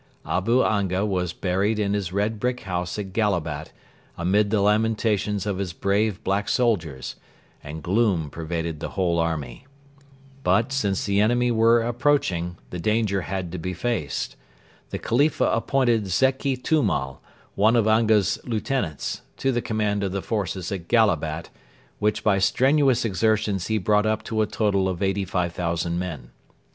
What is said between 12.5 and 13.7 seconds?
the danger had to